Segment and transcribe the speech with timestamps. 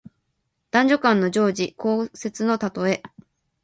[0.71, 3.03] 男女間の情事、交接のたとえ。